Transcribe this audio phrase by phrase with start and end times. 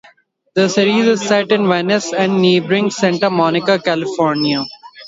[0.55, 4.63] The series is set in Venice and neighboring Santa Monica, California.